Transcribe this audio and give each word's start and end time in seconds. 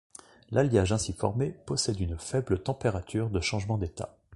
L'alliage 0.49 0.93
ainsi 0.93 1.13
formé 1.13 1.51
possède 1.51 1.99
une 1.99 2.17
faible 2.17 2.63
température 2.63 3.29
de 3.29 3.39
changement 3.39 3.77
d'état. 3.77 4.17